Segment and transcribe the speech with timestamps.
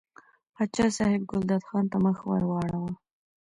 [0.55, 2.91] پاچا صاحب ګلداد خان ته مخ ور واړاوه.